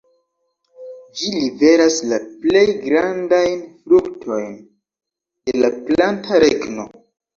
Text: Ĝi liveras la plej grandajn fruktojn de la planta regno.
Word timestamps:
Ĝi 1.17 1.27
liveras 1.33 1.97
la 2.13 2.19
plej 2.45 2.63
grandajn 2.87 3.61
fruktojn 3.83 4.57
de 4.71 5.59
la 5.63 5.71
planta 5.91 6.41
regno. 6.47 6.89